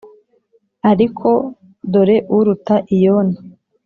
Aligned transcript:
Ariko 0.91 1.29
dore 1.91 2.17
uruta 2.37 2.75
i 2.93 2.95
yona 3.03 3.37